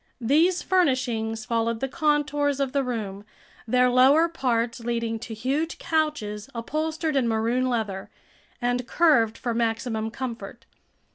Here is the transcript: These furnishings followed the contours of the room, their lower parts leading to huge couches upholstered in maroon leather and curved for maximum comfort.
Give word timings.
These 0.19 0.63
furnishings 0.63 1.45
followed 1.45 1.79
the 1.79 1.87
contours 1.87 2.59
of 2.59 2.71
the 2.71 2.83
room, 2.83 3.23
their 3.67 3.87
lower 3.87 4.27
parts 4.27 4.79
leading 4.79 5.19
to 5.19 5.35
huge 5.35 5.77
couches 5.77 6.49
upholstered 6.55 7.15
in 7.15 7.27
maroon 7.27 7.69
leather 7.69 8.09
and 8.59 8.87
curved 8.87 9.37
for 9.37 9.53
maximum 9.53 10.09
comfort. 10.09 10.65